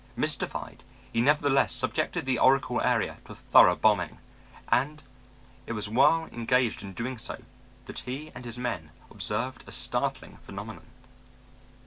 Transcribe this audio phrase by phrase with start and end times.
[0.15, 4.17] Mystified, he nevertheless subjected the Oracle area to a thorough bombing,
[4.69, 5.03] and
[5.67, 7.39] it was while engaged in doing so
[7.85, 10.87] that he and his men observed a startling phenomenon.